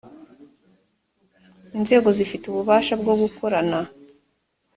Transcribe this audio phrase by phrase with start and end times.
[1.77, 3.79] inzego zifite ububasha bwogukorana.